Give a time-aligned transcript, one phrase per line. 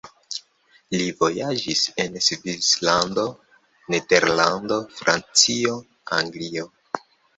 [1.01, 3.27] Li vojaĝis en Svislando,
[3.95, 5.77] Nederlando, Francio,
[6.23, 6.71] Anglio.